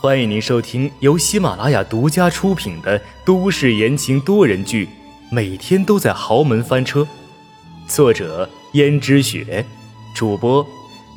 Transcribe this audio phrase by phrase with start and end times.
[0.00, 4.86] 欢迎您收听由喜马拉雅独家出品的都市言情多人剧
[5.30, 7.00] 《每天都在豪门翻车》，
[7.88, 9.64] 作者：胭脂雪，
[10.14, 10.66] 主播：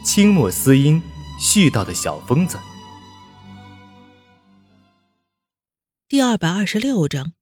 [0.05, 1.01] 清墨思音，
[1.37, 2.57] 絮叨的小疯子。
[6.07, 7.33] 第二百二十六章，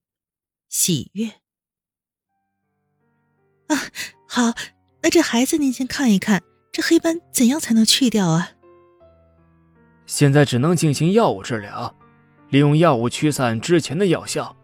[0.68, 1.28] 喜悦。
[3.68, 3.78] 啊，
[4.28, 4.54] 好，
[5.04, 6.42] 那这孩子您先看一看，
[6.72, 8.54] 这黑斑怎样才能去掉啊？
[10.06, 11.96] 现在只能进行药物治疗，
[12.50, 14.56] 利用药物驱散之前的药效。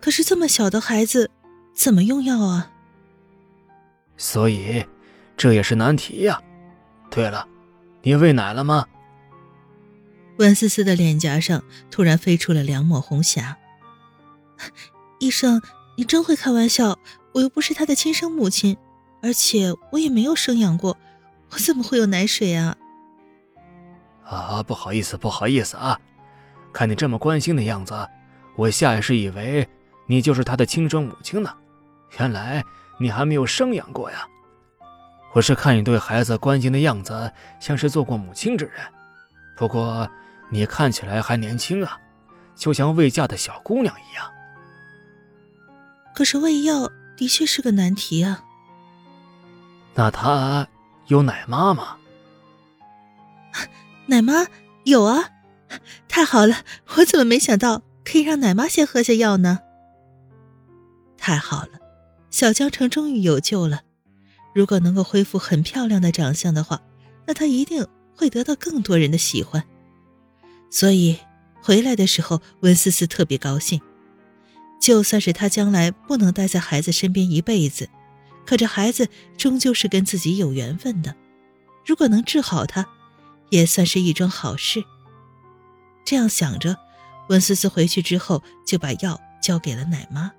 [0.00, 1.30] 可是这么小的孩子，
[1.74, 2.72] 怎么用药啊？
[4.16, 4.84] 所以，
[5.36, 6.40] 这也是难题呀。
[7.10, 7.46] 对了，
[8.02, 8.86] 你喂奶了吗？
[10.38, 13.56] 温思思的脸颊上突然飞出了两抹红霞。
[15.18, 15.62] 医生，
[15.96, 16.98] 你真会开玩笑，
[17.32, 18.76] 我又不是他的亲生母亲，
[19.22, 20.96] 而且我也没有生养过，
[21.52, 22.76] 我怎么会有奶水啊？
[24.28, 25.98] 啊，不好意思，不好意思啊！
[26.72, 27.94] 看你这么关心的样子，
[28.56, 29.66] 我下意识以为
[30.06, 31.50] 你就是他的亲生母亲呢。
[32.18, 32.64] 原来
[32.98, 34.26] 你还没有生养过呀！
[35.32, 38.74] 我是看你对孩子关心的样子，像是做过母亲之人。
[39.56, 40.08] 不过
[40.50, 41.98] 你看起来还年轻啊，
[42.54, 44.30] 就像未嫁的小姑娘一样。
[46.14, 48.42] 可是喂药的确是个难题啊。
[49.94, 50.66] 那他
[51.06, 51.96] 有奶妈吗？
[54.06, 54.46] 奶妈
[54.84, 55.30] 有啊，
[56.08, 56.64] 太好了！
[56.96, 59.58] 我怎么没想到可以让奶妈先喝下药呢？
[61.18, 61.80] 太好了，
[62.30, 63.82] 小江城终于有救了。
[64.54, 66.80] 如果能够恢复很漂亮的长相的话，
[67.26, 67.84] 那他一定
[68.14, 69.64] 会得到更多人的喜欢。
[70.70, 71.18] 所以
[71.60, 73.80] 回来的时候，温思思特别高兴。
[74.80, 77.88] 就算是他将来不能待在孩子身边一辈子，
[78.46, 81.16] 可这孩子终究是跟自己有缘分的。
[81.84, 82.86] 如果能治好他。
[83.50, 84.84] 也算是一桩好事。
[86.04, 86.76] 这样想着，
[87.28, 90.32] 温思思回去之后就把药交给了奶妈。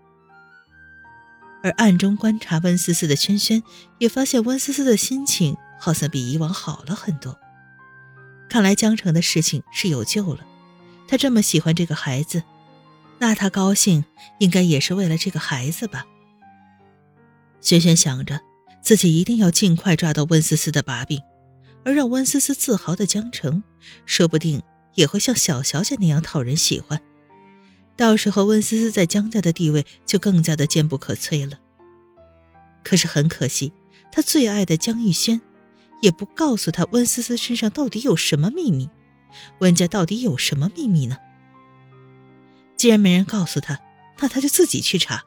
[1.64, 3.64] 而暗中观察温思思的萱萱
[3.98, 7.38] 也发现温思思的心情好像比以往好了很多。
[8.48, 10.46] 看来江城的事情是有救了。
[11.08, 12.44] 他这么喜欢这个孩子，
[13.20, 14.06] 那他高兴
[14.40, 16.06] 应该也是为了这个孩子吧。
[17.60, 18.40] 萱萱想着，
[18.82, 21.22] 自己一定要尽快抓到温思思的把柄。
[21.88, 23.64] 而让温思思自豪的江城，
[24.06, 24.62] 说不定
[24.96, 27.02] 也会像小小姐那样讨人喜欢。
[27.96, 31.58] 到时候温思思在江家的地位就更加的坚不可摧了。
[32.84, 33.72] 可是很可惜，
[34.12, 35.40] 他最爱的江玉轩，
[36.02, 38.90] 也不告诉他温思思身上到底有什么秘密，
[39.60, 41.16] 温家到底有什么秘密呢？
[42.76, 43.80] 既然没人告诉他，
[44.20, 45.24] 那他就自己去查。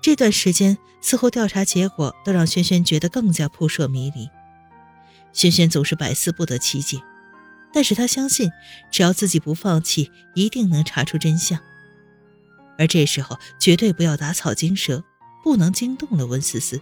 [0.00, 4.28] 这段时间，似乎调查结果都让轩轩觉得更加扑朔迷离。
[5.36, 6.98] 轩轩总是百思不得其解，
[7.70, 8.50] 但是他相信，
[8.90, 11.60] 只要自己不放弃，一定能查出真相。
[12.78, 15.04] 而这时候，绝对不要打草惊蛇，
[15.44, 16.80] 不能惊动了温思思。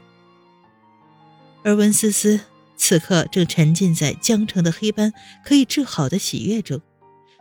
[1.65, 2.39] 而温思思
[2.77, 5.13] 此刻正沉浸在江城的黑斑
[5.45, 6.81] 可以治好的喜悦中，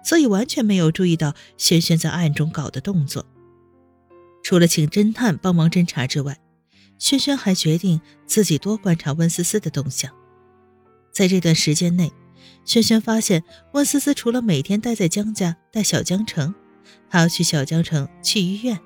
[0.04, 3.24] 所以完全没有注意到轩轩在暗中搞的动作。
[4.42, 6.40] 除了请侦探帮忙侦查之外，
[6.98, 10.12] 轩轩还决定自己多观察温思思的动向。
[11.14, 12.12] 在这段时间内，
[12.66, 13.44] 轩轩发现
[13.74, 16.56] 温思思除了每天待在江家带小江城，
[17.08, 18.80] 还要去小江城去医院。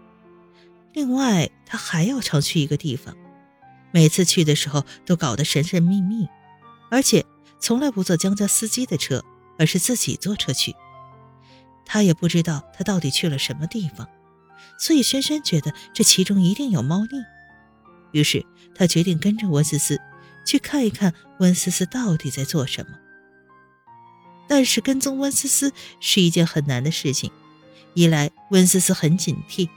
[0.94, 3.16] 另外，他还要常去一个地方，
[3.92, 6.28] 每次去的时候都搞得神神秘秘，
[6.92, 7.26] 而且
[7.62, 9.24] 从来不坐江家司机的车，
[9.58, 10.76] 而是自己坐车去。
[11.86, 14.06] 他也不知道他到底去了什么地方，
[14.78, 17.24] 所以轩轩觉得这其中一定有猫腻。
[18.12, 18.46] 于是
[18.76, 19.98] 他决定跟着温思思。
[20.48, 22.98] 去看一看温思思到底在做什么。
[24.48, 27.30] 但是跟踪温思思是一件很难的事情，
[27.94, 29.68] 一来温思思很警惕，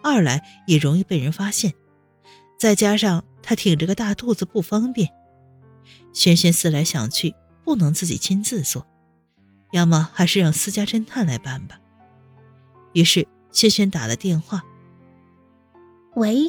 [0.00, 1.74] 二来也容易被人发现，
[2.56, 5.10] 再加上她挺着个大肚子不方便。
[6.12, 7.34] 轩轩思来想去，
[7.64, 8.86] 不能自己亲自做，
[9.72, 11.80] 要么还是让私家侦探来办吧。
[12.92, 14.62] 于是轩轩打了电话
[16.14, 16.48] ：“喂，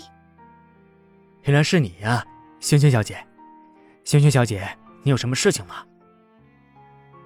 [1.42, 2.24] 原来是你呀，
[2.60, 3.18] 萱萱小姐。”
[4.04, 5.76] 萱萱小姐，你有什么事情吗？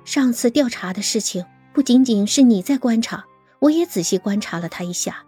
[0.05, 3.25] 上次调查的事情不仅仅是你在观察，
[3.59, 5.23] 我也仔细观察了他一下。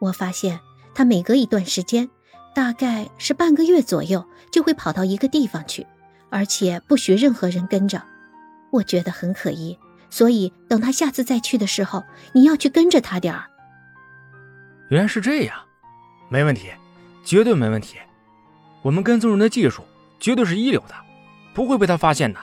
[0.00, 0.60] 我发现
[0.94, 2.08] 他每隔一段时间，
[2.54, 5.86] 大概是半个月左右，就会跑到一个地方去，
[6.30, 8.02] 而且不许任何人跟着。
[8.70, 9.78] 我觉得很可疑，
[10.10, 13.44] 所以等他下次再去的时候，你要去跟着他点儿。
[14.90, 15.56] 原来是这样，
[16.28, 16.70] 没问题，
[17.24, 17.96] 绝对没问题。
[18.82, 19.82] 我们跟踪人的技术。
[20.20, 20.94] 绝对是一流的，
[21.54, 22.40] 不会被他发现的。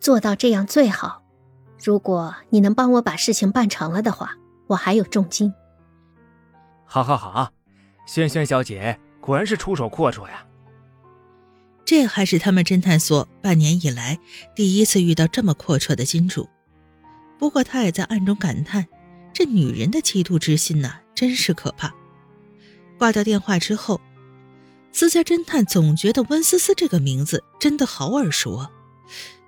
[0.00, 1.22] 做到这样最好。
[1.82, 4.34] 如果你能帮我把事情办成了的话，
[4.66, 5.52] 我还有重金。
[6.84, 7.50] 好，好，好，
[8.06, 10.46] 萱萱小姐果然是出手阔绰呀。
[11.84, 14.18] 这还是他们侦探所半年以来
[14.54, 16.48] 第一次遇到这么阔绰的金主。
[17.38, 18.86] 不过他也在暗中感叹，
[19.32, 21.94] 这女人的嫉妒之心呐，真是可怕。
[22.98, 24.00] 挂掉电话之后，
[24.92, 28.70] 私家侦探总觉得温思思这个名字真的好耳熟啊，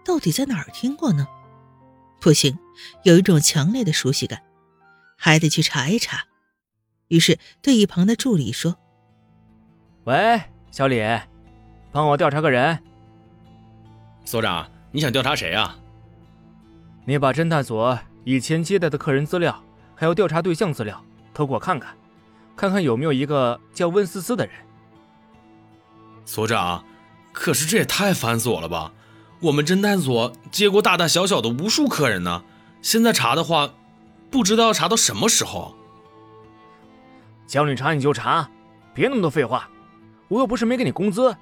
[0.04, 1.26] 到底在哪儿听过呢？
[2.20, 2.58] 不行，
[3.04, 4.42] 有一种强烈的熟悉感，
[5.16, 6.24] 还得去查一查。
[7.08, 8.76] 于是对一旁的助理说
[10.04, 11.00] ：“喂，小李，
[11.90, 12.78] 帮我调查个人。
[14.26, 15.78] 所长，你想调查谁啊？
[17.06, 19.64] 你把侦探所以前接待的客人资料，
[19.94, 21.02] 还有调查对象资料
[21.32, 21.96] 都给我看看，
[22.54, 24.54] 看看有没有一个叫温思思的人。
[26.28, 26.84] 所长，
[27.32, 28.92] 可是这也太繁琐了吧？
[29.40, 32.44] 我们侦探所接过大大小小的无数客人呢，
[32.82, 33.70] 现在查的话，
[34.30, 35.74] 不知道要查到什么时候。
[37.46, 38.46] 叫你查你就查，
[38.92, 39.70] 别那么多废话，
[40.28, 41.34] 我又不是没给你工资。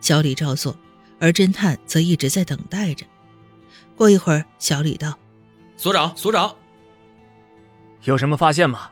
[0.00, 0.76] 小李照做，
[1.20, 3.06] 而侦探则一直在等待着。
[3.94, 5.16] 过一会儿，小李道
[5.78, 6.52] ：“所长，所长，
[8.02, 8.90] 有什么发现吗？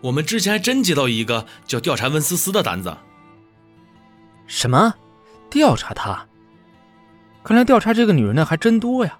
[0.00, 2.96] 我们之前还真接到一个叫调查温思思的单子。
[4.46, 4.94] 什么？
[5.50, 6.26] 调查她？
[7.42, 9.18] 看来调查这个女人的还真多呀。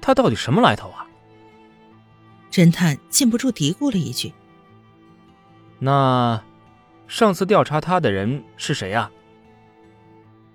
[0.00, 1.06] 她到底什么来头啊？”
[2.50, 4.32] 侦探禁不住嘀咕了一句
[5.78, 6.42] ：“那
[7.06, 9.10] 上次调查她的人是谁呀？”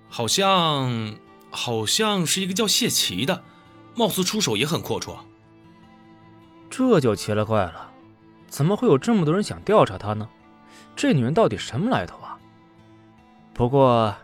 [0.09, 1.15] 好像，
[1.49, 3.43] 好像是一个叫谢奇的，
[3.95, 5.17] 貌似出手也很阔绰。
[6.69, 7.91] 这就奇了怪了，
[8.55, 10.29] 怎么会有这么多人想调查她呢？
[10.95, 12.39] 这女人到底什么来头啊？
[13.53, 14.15] 不过，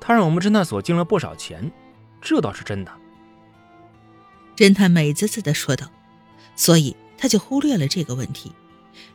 [0.00, 1.70] 她让我们侦探所进了不少钱，
[2.22, 2.92] 这倒是真的。
[4.56, 5.88] 侦探美滋滋的说道，
[6.54, 6.96] 所以。
[7.18, 8.52] 他就忽略了这个问题，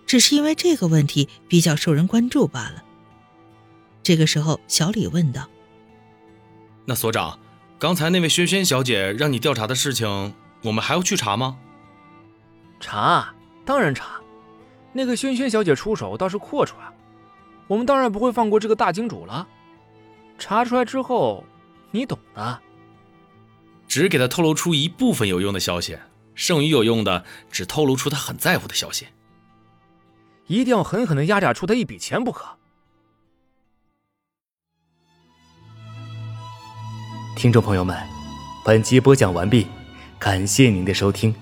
[0.07, 2.83] 只是因为这个问题比较受人关注罢了。
[4.01, 5.47] 这个时候，小李问道
[6.85, 7.37] ：“那所长，
[7.77, 10.33] 刚才那位萱萱小姐让你调查的事情，
[10.63, 11.59] 我们还要去查吗
[12.81, 13.35] ？”“查，
[13.65, 14.19] 当然查。
[14.93, 16.93] 那个萱萱小姐出手倒是阔绰啊，
[17.67, 19.47] 我们当然不会放过这个大金主了。
[20.38, 21.43] 查出来之后，
[21.91, 22.59] 你懂的。
[23.88, 25.97] 只给他透露出一部分有用的消息。”
[26.33, 29.05] 剩余有用的，只透露出他很在乎的消息。
[30.47, 32.45] 一定要狠狠的压榨出他一笔钱不可。
[37.35, 37.95] 听众朋友们，
[38.63, 39.67] 本集播讲完毕，
[40.17, 41.35] 感谢您的收听。